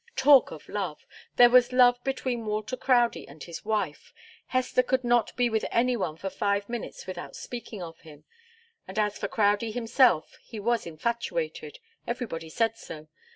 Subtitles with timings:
[0.15, 1.05] Talk of love!
[1.35, 4.11] There was love between Walter Crowdie and his wife.
[4.47, 8.23] Hester could not be with any one for five minutes without speaking of him,
[8.87, 11.77] and as for Crowdie himself, he was infatuated.
[12.07, 13.09] Everybody said so.